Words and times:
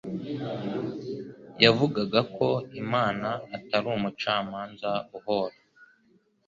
Yavugaga 1.63 2.19
ko 2.35 2.47
Imana 2.81 3.29
atari 3.57 3.87
umucamanza 3.97 4.91
uhora, 5.17 5.57